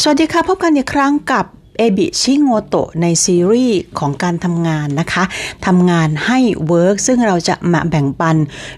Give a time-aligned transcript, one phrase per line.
[0.00, 1.46] สวัสดีค่ะ พบกันอีกครั้งกับ
[1.78, 5.24] เอบิชิโงโตะในซีรีส์ของการทำงานนะคะ
[5.66, 8.36] ทำงานให้ work ซึ่งเราจะมาแบ่งปัน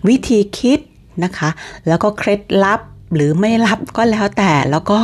[0.09, 0.79] วิธีคิด
[1.25, 1.51] นะคะ
[1.89, 2.81] แล้วก็เคล็ดลับ
[3.15, 4.99] หรือไม่ลับก็แล้วแต่แล้วก็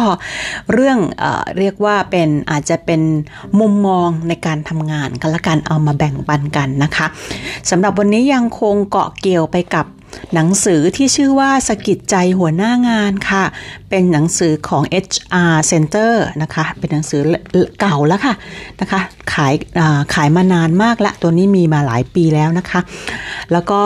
[0.72, 1.24] เรื่องเอ
[1.58, 3.00] เรียกว่าเป็นอาจจะเป็น
[3.60, 7.06] มุมมองในการทำงานกันละกันเอามาแบ่งปันกันนะคะ
[7.70, 9.86] สำหรับวันนี้ยังคงเกาะเกี่ยวไปกับ
[10.34, 13.44] หนังสือที่ชื่อว่าสะกิดใจหัวหน้างานค่ะ
[13.90, 16.12] เป็นหนังสือของ HR Center
[16.42, 17.20] นะคะ เป็นหนังสือ
[17.80, 18.34] เก่าแล้วค่ะ
[18.80, 19.00] นะคะ
[19.32, 19.54] ขาย
[20.14, 22.80] ขายมานานมากละ ตัวนี้มีมาหลายปีแล้วนะคะ
[23.52, 23.80] แล้วก็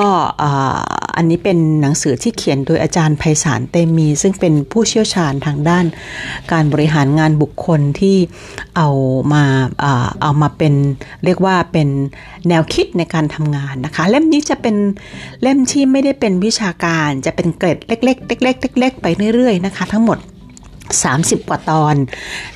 [1.16, 5.84] อันนี้เป็นหนังสือที่เขียนโดยอาจารย์ไพศาลเตมี ซึ่งเป็นผู้เชี่ยวชาญทางด้าน
[6.52, 8.16] การบริหารงานบุคคลที่
[8.76, 8.88] เอา
[9.32, 9.44] มา
[10.22, 10.74] เอามาเป็น
[11.24, 11.88] เรียกว่าเป็น
[12.48, 14.76] แนวคิดในการทำงานนะคะ เล่มนี้จะเป็น
[15.42, 20.18] เล่มที่ไม่ได้เป็นวิชาการจะเป็นเกร็ดเล็กๆเล็กๆเล็กๆไปเรื่อยๆนะคะ ทั้งหมด
[20.88, 21.94] 30 กว่าตอน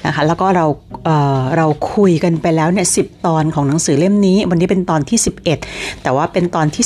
[0.06, 1.08] นะคะ แล้วก็เรา
[1.56, 5.18] เราคุยกันไปแล้วเนี่ยสิบตอนของหนังสือเล่มนี้ วันนี้เป็นตอนที่
[5.60, 6.84] 11 แต่ว่าเป็นตอนที่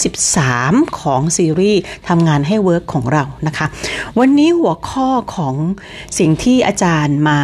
[0.48, 3.66] 13 ของซีรีส์ทำงานให้ work ของเรานะคะ
[4.18, 5.54] วันนี้หัวข้อของ
[6.18, 7.38] สิ่งที่อาจารย์มา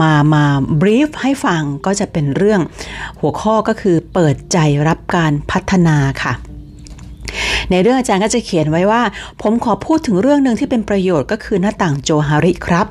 [0.00, 0.44] มามา
[0.80, 2.60] brief ให้ฟังก็จะเป็นเรื่อง
[3.20, 6.34] หัวข้อก็คือเปิดใจรับการพัฒนาค่ะ
[7.70, 9.02] ในเรื่องอาจารย์ก็จะเขียนไว้ว่า
[9.42, 12.86] ผมขอพูดถึงเรื่องหนึ่งที่เป็นประโยชน์ก็คือหน้าต่างโจฮาริครับ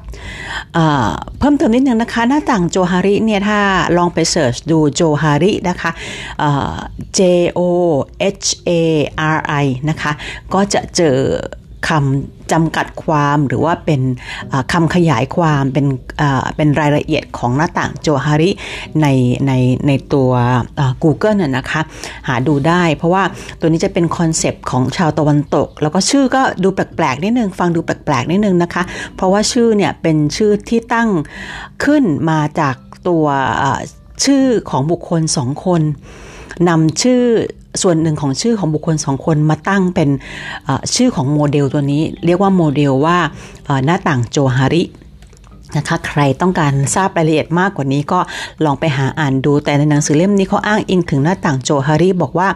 [1.39, 3.59] เพิ่มเติมนิดนึงนะคะ หน้าต่างโจฮาริเนี่ยถ้า
[3.97, 5.91] ลองไปเสิร์ชดูโจฮารินะคะ
[7.17, 7.19] J
[7.57, 7.59] O
[8.43, 8.71] H A
[9.35, 10.11] R I นะคะ
[10.53, 11.17] ก็จะเจอ
[11.87, 14.01] คำจำกัดความหรือว่าเป็น
[14.73, 15.85] คำขยายความเป็น
[16.57, 18.51] เป็นรายละเอียดของหน้าต่างโจฮาริ
[19.01, 19.07] ใน
[19.47, 19.51] ใน
[19.87, 20.31] ในตัว
[21.03, 21.81] Google น่ะนะคะ
[22.27, 23.23] หาดูได้เพราะว่า
[23.59, 28.83] ตัวนี้จะเป็น concept ของชาวตะวันตก แล้วก็ชื่อก็ดูแปลกๆนิดนึง ฟังดูแปลกๆนิดนึงนะคะ
[29.15, 31.09] เพราะว่าชื่อเนี่ยเป็นชื่อที่ตั้ง
[31.83, 32.75] ขึ้นมาจาก
[33.07, 33.25] ตัว
[34.25, 35.81] ชื่อของบุคคลสองคน
[36.69, 37.23] นำชื่อ
[37.81, 40.09] ส่วนหนึ่งของชื่อของบุคคลสองคนมาตั้งเป็น
[40.95, 43.17] ชื่อของโมเดลตัวนี้ เรียกว่าโมเดลว่า
[43.85, 44.83] หน้าต่างโจฮาริ
[45.77, 48.19] นะคะใครต้องการทราบรายละเอียดมากกว่านี้ก็
[48.65, 52.47] ลองไปหาอ่านดูแต่ในหนังสือเล่มนี้เขาอ้างอิงถึงหน้าต่างโจฮาริบอกว่า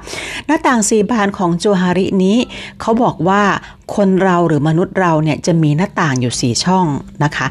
[0.47, 2.37] หน้าต่างสีบานของโจฮารินี้
[2.81, 3.41] เขาบอกว่า
[3.95, 6.85] คนเราหรือมนุษย์เราเนี่ยจะมีหน้าต่างอยู่ 4 ช่อง
[7.23, 7.47] นะคะ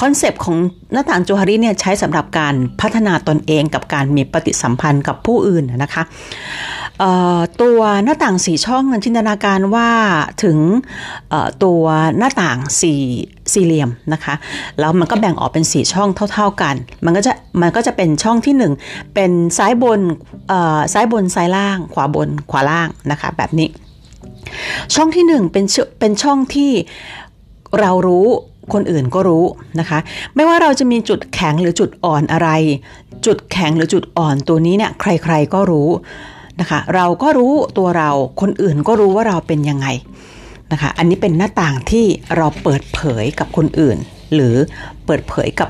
[0.00, 0.56] คอนเซปต์ของ
[0.92, 6.02] หน้าต่างโจฮาริเนี่ยใช้สำหรับการพัฒนาตนเองกับการมีปฏิสัมพันธ์กับผู้อื่นนะคะ
[7.62, 9.90] ตัวหน้าต่างสีช่องนั้นจินตนาการว่า
[10.44, 10.58] ถึง
[11.64, 11.82] ตัว
[12.18, 13.00] หน้าต่างสี่
[13.52, 14.34] สี่เหลี่ยมนะคะ
[14.78, 16.74] แล้วมันก็แบ่งออกเป็นสี่ช่องเท่า ๆกัน
[17.04, 18.72] มันก็จะมันก็จะเป็นช่องที่หนึ่ง
[19.14, 20.00] เป็นซ้ายบน
[20.92, 23.68] ซ้ายบนซ้ายล่าง ขวาบนขวาล่างนะคะแบบนี้
[24.94, 25.64] ช่องที่หนึ่งเป็น
[26.00, 26.70] เป็นช่องที่
[27.80, 28.26] เรารู้
[28.72, 29.44] คนอื่นก็รู้
[29.80, 29.98] นะคะ
[30.34, 32.48] ไม่ว่าเราจะมีจุดแข็งหรือจุดอ่อนอะไร
[33.26, 35.88] จุดแข็งหรือจุดอ่อนตัวนี้เนี่ยใครๆก็รู้
[36.60, 38.10] นะคะ เราก็รู้ตัวเรา
[38.40, 39.86] คนอื่นก็รู้ว่าเราเป็นยังไง
[40.72, 42.04] นะคะ อันนี้เป็นหน้าต่างที่
[42.36, 43.96] เราเปิดเผยกับคนอื่น
[44.34, 44.54] หรือ
[45.06, 45.68] เปิดเผยกับ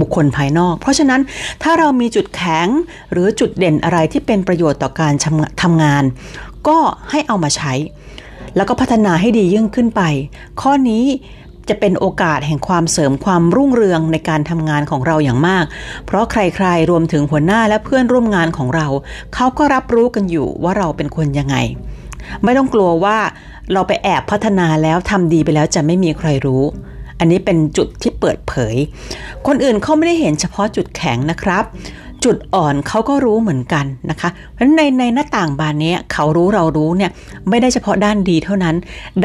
[0.00, 1.20] บุคคลภายนอก เพราะฉะนั้น
[1.62, 2.68] ถ้าเรามีจุดแข็ง
[3.12, 5.12] หรือจุดเด่นอะไรที่เป็นประโยชน์ต่อการ
[5.62, 6.04] ทำงาน
[6.68, 6.78] ก็
[7.10, 7.72] ให้เอามาใช้
[8.56, 10.02] แล้วก็พัฒนาให้ดียิ่งขึ้นไป
[10.60, 11.04] ข้อนี้
[11.70, 15.64] จะเป็นโอกาสแห่งความเสริมความรุ่งเรืองในการทำงานของเราอย่างมาก
[16.06, 18.86] เพราะใครๆ รวมถึงหัวหน้าและเพื่อนร่วมงานของเรา
[19.34, 21.56] เขาก็รับรู้กันอยู่ว่าเราเป็นคนยังไง
[22.44, 23.18] ไม่ต้องกลัวว่า
[23.72, 26.62] เราไปแอบพัฒนาแล้วทำดีไปแล้วจะไม่มีใครรู้
[27.18, 28.76] อันนี้เป็นจุดที่เปิดเผย
[29.46, 31.64] คนอื่นเขาไม่ได้เห็นเฉพาะจุดแข็งนะครับ
[32.24, 37.10] จุดอ่อนเขาก็รู้เหมือนกันนะคะ เพราะในในหน้าต่างบานนี้เขารู้เรารู้เนี่ย
[37.48, 38.76] ไม่ได้เฉพาะด้านดีเท่านั้น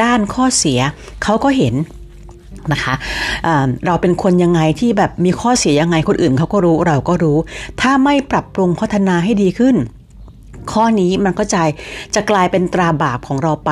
[0.02, 0.80] ด้านข้อเสีย
[1.22, 1.74] เขาก็เห็น
[2.72, 2.94] นะคะ
[3.86, 7.36] เราเป็นคนยังไงที่แบบมีข้อเสียยังไงคนอื่นเขาก็รู้เราก็รู้
[7.80, 9.76] ถ้าไม่ปรับปรุงพัฒนาให้ดีขึ้น
[10.72, 11.62] ข้อนี้มันก็จะ
[12.14, 13.70] จะกลายเป็นตราบาปของเราไป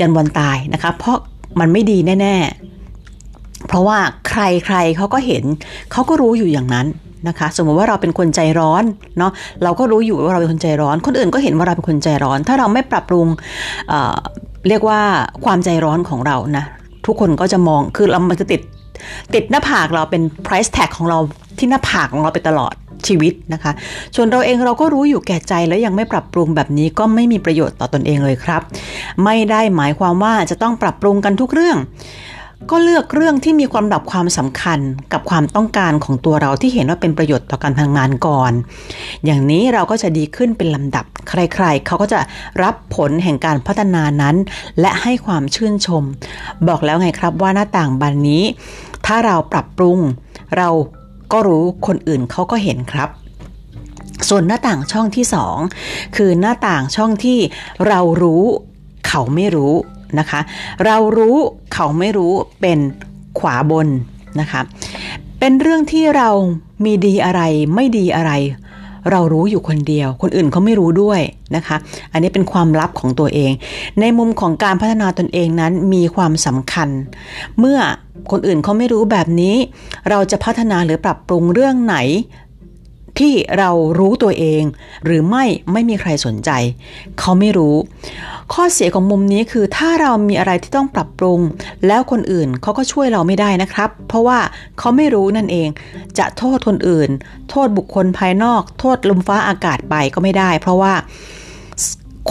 [0.00, 1.16] ยันวันตายนะคะ เพราะ
[1.60, 2.36] มันไม่ดีแน่
[3.00, 5.44] ๆ เพราะว่าใครใครเขาก็เห็น
[5.92, 6.86] เขาก็รู้อยู่อย่างนั้น
[7.28, 8.84] นะคะสมมติว่าเราเป็นคนใจร้อน
[9.18, 9.32] เนาะ
[9.62, 13.26] เราก็รู้อยู่ว่าเราเป็นคนใจร้อน คนอื่นก็เห็นว่าเราเป็นคนใจร้อน ถ้าเราไม่ปรับปรุง
[13.88, 15.00] เเรียกว่า
[15.44, 16.64] ความใจร้อนของเรานะ
[17.06, 18.60] ทุกคนก็จะมองคือเรามันจะติด
[19.34, 21.18] ติดหน้าผากเราเป็น price tag ของเรา
[21.58, 22.74] ที่หน้าผากของเราไปตลอด
[23.08, 23.72] ชีวิตนะคะ
[24.14, 28.62] ส่วนเราเองเราก็รู้อยู่แก่ใจแล้วยังไม่ปรับปรุงแบบนี้ก็ไม่มีประโยชน์ต่อตอนเองเลยครับ
[29.24, 31.78] ไม่ได้หมายความว่าจะต้องปรับปรุงกันทุกเรื่อง
[32.68, 34.78] ก็เลือกเรื่องที่มีความดับความสำคัญ
[35.12, 38.52] กับความต้องการของตัวเราที่เห็นว่าเป็นประโยชน์ต่อการทำงานก่อน
[39.24, 42.18] อย่างนี้เราก็จะดีขึ้นเป็นลำดับ ใครๆ เขาก็จะ
[42.62, 44.36] รับผลแห่งการพัฒนานั้น
[44.80, 46.02] และให้ความชื่นชม
[46.68, 48.42] บอกแล้วไงครับว่าหน้าต่างบานนี้
[49.06, 49.98] ถ้าเราปรับปรุง
[50.56, 50.68] เรา
[51.32, 53.08] ก็รู้คนอื่นเขาก็เห็นครับ
[54.28, 55.56] ส่วนหน้าต่างช่องที่สอง
[56.16, 57.38] คือหน้าต่างช่องที่
[57.88, 58.42] เรารู้
[59.06, 59.74] เขาไม่รู้
[60.18, 60.40] นะคะ
[60.84, 61.36] เรารู้
[61.74, 62.78] เขาไม่รู้เป็น
[63.38, 63.88] ขวาบน
[64.40, 64.60] นะคะ
[65.38, 66.28] เป็นเรื่องที่เรา
[66.84, 67.42] มีดีอะไร
[67.74, 68.32] ไม่ดีอะไร
[69.10, 71.20] เรารู้อยู่คนเดียว คนอื่นเขาไม่รู้ด้วย
[71.56, 71.76] นะคะ
[72.12, 73.52] อันนี้เป็นความลับของตัวเอง
[74.00, 76.88] ในมุมของการพัฒนาตนเองนั้นมีความสำคัญ
[77.58, 77.78] เมื่อ
[78.30, 79.56] คนอื่นเขาไม่รู้แบบนี้
[80.10, 81.96] เราจะพัฒนาหรือปรับปรุงเรื่องไหน
[83.18, 84.62] ที่เรารู้ตัวเอง
[85.04, 86.50] หรือไม่ไม่มีใครสนใจ
[87.18, 87.76] เขาไม่รู้
[88.52, 91.40] ข้อเสียของมุมนี้คือถ้าเรามีอะไรที่ต้องปรับปรุง
[91.86, 94.38] แล้วคนอื่นเขาก็ช่วยเราไม่ได้นะครับ เพราะว่า
[94.78, 95.68] เขาไม่รู้นั่นเอง
[96.18, 97.10] จะโทษคนอื่น
[97.50, 100.94] โทษบุคคลภายนอก โทษลมฟ้าอากาศไปก็ไม่ได้ เพราะว่า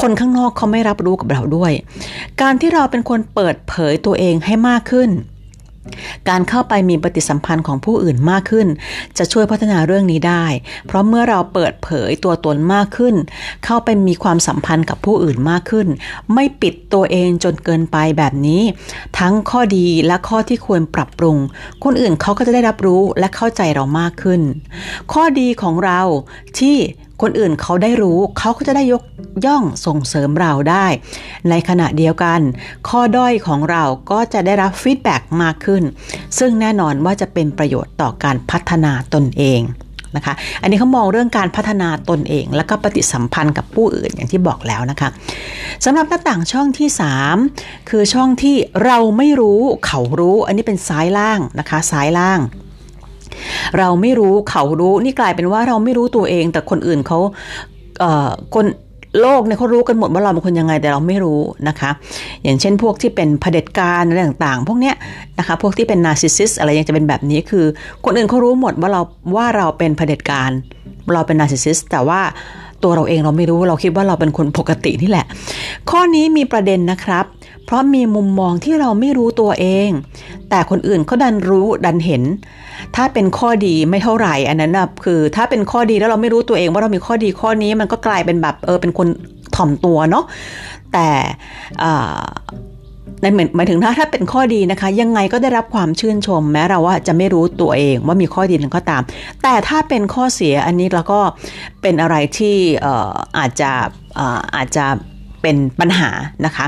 [0.01, 1.71] คนข้างนอกเขาไม่รับรู้กับเราด้วย
[2.41, 5.09] การที่เราเป็นคนเปิดเผยตัวเองให้มากขึ้น
[6.29, 8.67] การเข้าไปมีปฏิสัมพันธ์ของผู้อื่นมากขึ้น
[9.17, 10.45] จะช่วยพัฒนาเรื่องนี้ได้
[10.87, 13.15] เพราะเมื่อเราเปิดเผยตัวตนมากขึ้น
[13.65, 15.87] เข้าไปมีความสัมพันธ์กับผู้อื่นมากขึ้น
[16.33, 18.61] ไม่ปิดตัวเองจนเกินไปแบบนี้
[19.19, 21.37] ทั้งข้อดีและข้อที่ควรปรับปรุง
[21.83, 24.41] คนอื่นเขาก็จะได้รับรู้และเข้าใจเรามากขึ้น
[25.13, 26.01] ข้อดีของเรา
[26.59, 26.77] ที่
[27.21, 29.03] คนอื่นเขาได้รู้ เขาก็จะได้ยก
[29.45, 30.85] ย่องส่งเสริมเราได้
[31.49, 32.39] ในขณะเดียวกัน
[32.87, 35.83] ข้อด้อยของเราก็จะได้รับ feedback มากขึ้น
[36.37, 39.61] ซึ่งแน่นอนว่าจะเป็นประโยชน์ต่อการพัฒนาตนเอง
[40.15, 45.09] นะคะ อันนี้เขามองเรื่องการพัฒนาตนเอง และก็ปฏิสัมพันธ์กับผู้อื่นอย่างที่บอกแล้วนะคะ
[45.85, 46.89] สำหรับหน้าต่างช่องที่
[47.39, 48.55] 3 คือช่องที่
[48.85, 52.39] เราไม่รู้เขารู้ อันนี้เป็นซ้ายล่างนะคะซ้ายล่าง
[53.77, 57.19] เราไม่รู้เขารู้นี่กลายเป็นว่าเราไม่รู้ตัวเอง แต่คนอื่นเขา
[57.99, 58.65] เอ่อคน
[59.21, 61.91] โลกเนี่ยเขารู้กันหมดว่าเราเป็นคนยังไงแต่เราไม่รู้นะคะ
[62.43, 64.95] อย่างเช่นพวกที่เป็นเผด็จการอะไรต่างๆ พวกเนี้ย
[65.39, 67.65] นะคะพวกที่เป็น narcissist อะไรยังจะเป็นแบบนี้คือ
[68.05, 69.01] คนอื่นเขารู้หมดว่าเรา
[69.35, 70.51] ว่าเราเป็นเผด็จการ
[71.13, 72.21] เราเป็น narcissist แต่ว่า
[72.83, 75.25] ตัวเราเองเราไม่รู้เราคิดว่าเราเป็นคนปกตินี่แหละ
[75.89, 77.25] ข้อนี้มีประเด็นนะครับ
[77.69, 79.89] เพราะมีมุมมองที่เราไม่รู้ตัวเอง
[80.49, 82.23] แต่คนอื่นเขาดันรู้ดันเห็น
[82.95, 89.07] ถ้าเป็นข้อดีไม่เท่าไหร่อันนั้นนะคือ ถ้าเป็นข้อดีแล้วเราไม่รู้ตัวเองว่าเรามีข้อดีข้อนี้มันก็กลายเป็นแบบเออเป็นคน
[89.55, 90.25] ถ่อมตัวเนาะ
[90.93, 91.07] แต่
[93.21, 93.25] ใน
[93.55, 99.01] หมายถึงถ้าถ้าเป็นข้อดีนะคะ ยังไงก็ได้รับความชื่นชม แม้เราว่าจะไม่รู้ตัวเองว่ามีข้อดีนั้นก็ตาม
[99.43, 101.19] แต่ถ้าเป็นข้อเสียอันนี้เราก็
[101.81, 102.55] เป็นอะไรที่
[103.37, 103.71] อาจจะ
[104.55, 104.85] อาจจะ
[105.41, 106.09] เป็นปัญหา
[106.45, 106.65] นะคะ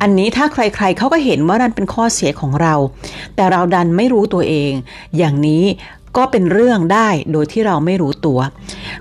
[0.00, 2.74] อันนี้ถ้าใครๆเขาก็เห็นว่านั่นเป็นข้อเสียของเรา
[3.36, 4.72] แต่เราดันไม่รู้ตัวเอง
[5.18, 5.64] อย่างนี้
[6.16, 8.40] ก็เป็นเรื่องได้โดยที่เราไม่รู้ตัว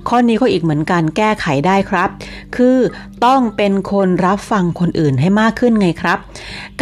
[0.07, 2.09] ข้อนี้ก็อีกเหมือนกันแก้ไขได้ครับ
[2.55, 2.77] คือ
[3.25, 6.17] ต้องเป็นคนรับฟังคนอื่นให้มากขึ้นไงครับ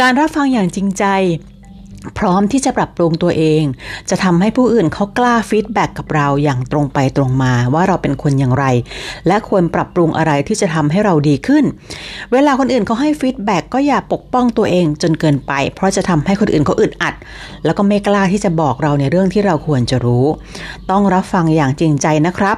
[0.00, 1.04] การรับฟังอย่างจริงใจ
[2.18, 3.62] พร้อมที่จะปรับปรุงตัวเอง
[4.10, 8.64] จะทำให้ผู้อื่นเขากล้า feedback กับเราอย่างตรงไปตรงมาว่าเราเป็นคนอย่างไร
[9.26, 11.64] และควรปรับปรุงอะไรที่จะทำให้เราดีขึ้น
[12.32, 17.14] เวลาคนอื่นเขาให้ feedback ก็อย่าปกป้องตัวเองจนเกินไป เพราะจะทำให้คนอื่นเขาอึดอัด
[17.64, 20.26] แล้วก็ไม่กล้าที่จะบอกเราในเรื่องที่เราควรจะรู้
[20.90, 22.56] ต้องรับฟังอย่างจริงใจนะครับ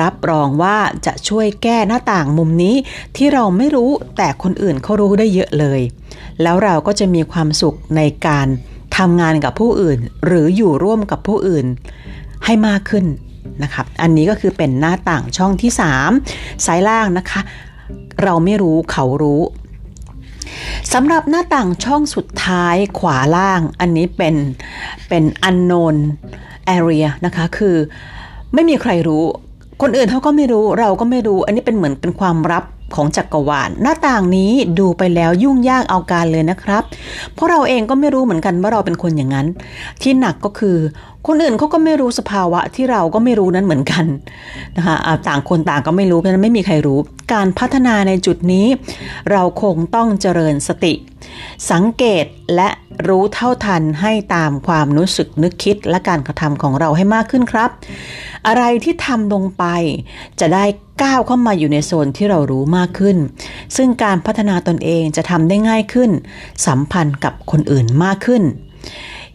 [0.00, 2.74] รับรองว่าจะช่วยแก้หน้าต่างมุมนี้
[3.16, 5.80] ที่เราไม่รู้แต่คนอื่นเขารู้ได้เยอะเลย
[6.42, 8.48] แล้วเราก็จะมีความสุขในการ
[9.00, 11.66] ทำงานกับผู้อื่น หรืออยู่ร่วมกับผู้อื่น
[12.44, 13.04] ให้มากขึ้น
[13.62, 15.70] นะครับอันนี้ก็คือเป็นหน้าต่างช่องที่
[16.16, 17.40] 3ซ้ายล่างนะคะ
[18.22, 19.42] เราไม่รู้เขารู้
[20.92, 24.36] สำหรับหน้าต่างช่องสุดท้ายขวาล่าง อันนี้เป็น
[25.08, 25.96] เป็น unknown
[26.76, 27.76] area นะคะคือ
[28.54, 29.24] ไม่มีใครรู้
[29.82, 36.82] คนอื่นเขาก็ไม่รู้เราก็ไม่รู้ อันนี้เป็นเหมือนเป็นความลับ ของจักรวาลหน้าต่างนี้ดูไปแล้วยุ่งยากเอาการเลยนะครับ
[37.34, 39.46] เพราะเราเองก็ไม่รู้เหมือนกันว่าเราเป็นคนอย่างนั้น
[40.02, 40.76] ที่หนักก็คือ
[41.26, 44.04] คนอื่นเขาก็ไม่รู้สภาวะที่เราก็ไม่รู้นั้นเหมือนกัน
[44.76, 44.96] นะคะ
[45.28, 46.98] ต่างคนต่างก็ไม่รู้เพราะนั้นไม่มีใครรู้
[47.32, 48.66] การพัฒนาในจุดนี้
[49.32, 50.94] เราคงต้องเจริญสติ
[51.70, 52.68] สังเกตและ
[53.08, 57.70] รู้เท่าทันให้ตามความรู้สึกนึกคิดและการกระทำของเราให้มากขึ้นครับ
[58.46, 59.64] อะไรที่ทำลงไป
[60.40, 60.64] จะได้
[61.02, 63.16] ก้าวเข้ามาอยู่ในโซนที่เรารู้มากขึ้น
[63.76, 66.10] ซึ่งการพัฒนาตนเองจะทำได้ง่ายขึ้น
[66.66, 68.42] สัมพันธ์กับคนอื่นมากขึ้น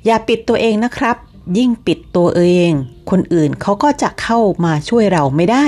[0.06, 1.18] อย่าปิดตัวเองนะครับ
[1.58, 2.72] ยิ่งปิดตัวเอง
[3.12, 5.66] คนอื่นเขาก็จะเข้ามาช่วยเราไม่ได้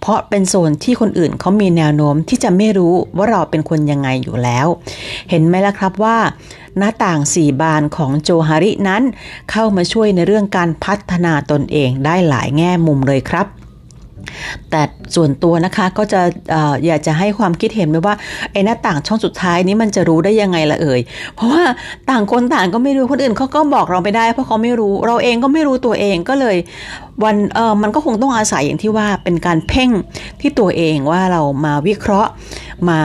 [0.00, 4.66] เพราะเป็นโซนที่คนอื่นเขามีแนวโน้มที่จะไม่รู้ว่าเราเป็นคนยังไงอยู่แล้ว
[5.30, 6.18] เห็นไหมล่ะครับว่า
[6.78, 9.02] หน้าต่างสี่บานของโจฮารินั้น
[9.50, 13.46] เข้ามาช่วยในเรื่องการพัฒนาตนเองได้หลายแง่มุมเลยครับ
[14.70, 14.82] แต่
[15.16, 16.20] ส่วนตัวนะคะก็จะ
[16.54, 18.14] ออยากจะให้ความคิดเห็นไปว่า
[18.52, 21.00] ไอ้หน้าต่างช่องสุดท้ายนี้มันจะรู้ได้ยังไงละเอ่ย
[21.34, 21.62] เพราะว่า
[22.10, 26.56] ต่างคนต่างก็ไม่รู้คนอื่นเขาก็บอกเราไม่ได้ เพราะเขาไม่รู้เราเองก็ไม่รู้ตัวเองก็เลย
[27.24, 29.90] วันเออมันก็คงต้องอาศัยอย่างที่ว่าเป็นการเพ่ง
[30.40, 32.30] ที่ตัวเองว่าเรามาวิเคราะห์
[32.90, 33.00] มา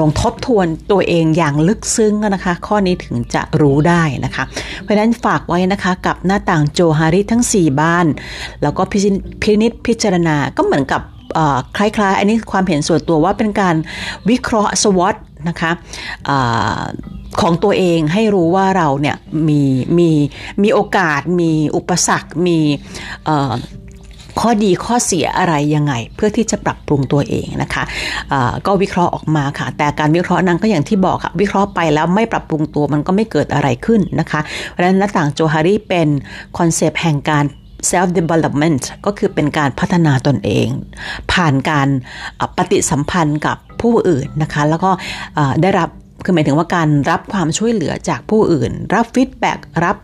[0.00, 4.44] ลงทบทวนตัวเองอย่างลึกซึ้งนะคะ ข้อนี้ถึงจะรู้ได้นะคะ
[4.82, 8.06] เพราะฉะนั้นฝากไว้นะคะกับหน้าต่างโจฮาริทั้ง 4 บ้าน
[8.62, 8.82] แล้วก็
[9.42, 11.02] พินิษพิจารณาก็เหมือนกับ
[11.76, 13.76] คล้ายๆ อันนี้ความเห็นส่วนตัวว่าเป็นการ
[14.30, 15.16] วิเคราะห์สวอต
[15.48, 15.70] นะคะ
[16.28, 16.30] อ
[17.40, 19.16] ของตัวเองให้รู้ว่าเราเนี่ย
[19.48, 19.62] มี
[19.98, 20.10] มี
[20.62, 22.58] มีโอกาสมีอุปสรรคมี
[24.40, 36.08] ข้อดีข้อเสียอะไรยังไง เพื่อที่จะปรับปรุงตัวเองนะคะก็วิเคราะห์ออกมาค่ะ แต่การวิเคราะห์นั้นก็อย่างที่บอกค่ะ วิเคราะห์ไปแล้วไม่ปรับปรุงตัวมันก็ไม่เกิดอะไรขึ้นนะคะเพราะฉะนั้นหน้าต่างโจฮารีเป็น
[36.58, 37.44] คอนเซปต์แห่งการ
[37.90, 40.68] self development ก็คือเป็นการพัฒนาตนเอง
[41.32, 41.88] ผ่านการ
[42.56, 44.90] ปฏิสัมพันธ์กับผู้อื่นนะคะ แล้วก็
[45.62, 45.88] ได้รับ
[46.24, 49.96] คือหมายถึงว่าการรับความช่วยเหลือจากผู้อื่น รับ feedbackรับ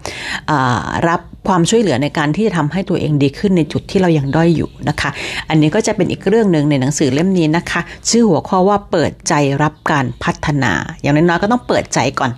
[1.09, 5.11] รับ ความช่วยเหลือในการที่จะทำให้ตัวเองดีขึ้นในจุดที่เรายังด้อยอยู่นะคะ
[5.49, 10.73] อันนี้ก็จะเป็นอีกเรื่องหนึ่งในหนังสือเล่มนี้นะคะ ชื่อหัวข้อว่าเปิดใจรับการพัฒนา
[11.03, 12.31] อย่างน้อยๆก็ต้องเปิดใจก่อน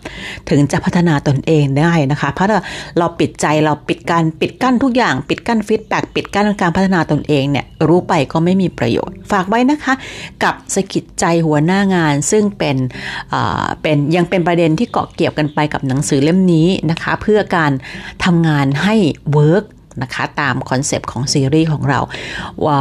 [0.51, 2.49] ถึงจะพัฒนาตนเองได้นะคะ เพราะ
[2.99, 9.95] เราปิดใจเราปิดการปิดกั้นทุกอย่าง ปิดกั้นฟีดแบ็กปิดกั้นการพัฒนาตนเองเนี่ยรู้ไปก็ไม่มีประโยชน์ ฝากไว้นะคะ
[10.45, 12.77] กับสกิดใจหัวหน้างานซึ่งเป็น
[13.83, 17.73] เป็นยังเป็นประเด็นที่เกาะเกี่ยวกันไปกับหนังสือเล่มนี้นะคะ เพื่อการ
[18.25, 18.95] ทำงานให้
[19.33, 19.65] work
[20.03, 22.01] นะคะตามคอนเซปต์ของซีรีส์ของเรา
[22.67, 22.81] ว่า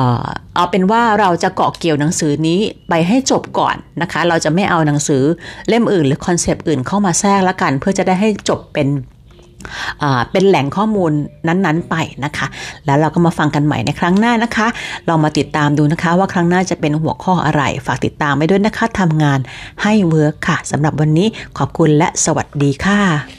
[0.55, 2.59] เอาเป็นว่าเราจะเกาะเกี่ยวหนังสือนี้
[2.89, 5.24] ไปให้จบก่อนนะคะ เราจะไม่เอาหนังสือ
[5.67, 8.89] เล่มอื่น หรือคอนเซปต์อื่นเข้ามาแทรกละกัน เพื่อจะได้ให้จบเป็น
[10.31, 11.12] เป็นแหล่งข้อมูล
[11.47, 11.95] นั้นๆไป
[12.25, 12.47] นะคะ
[12.86, 14.67] แล้วเราก็มาฟังกันใหม่ในครั้งหน้านะคะ
[15.07, 19.39] เรามาติดตามดูนะคะ ว่าครั้งหน้าจะเป็นหัวข้ออะไร ฝากติดตามไปด้วยนะคะทำงาน
[19.83, 23.37] ให้เวิร์กค่ะสำหรับวันนี้ขอบคุณและสวัสดีค่ะ